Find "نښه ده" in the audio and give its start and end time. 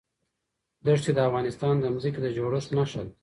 2.77-3.13